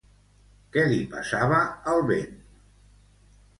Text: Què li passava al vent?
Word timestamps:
Què 0.75 0.85
li 0.93 0.97
passava 1.11 1.61
al 1.93 2.03
vent? 2.11 2.35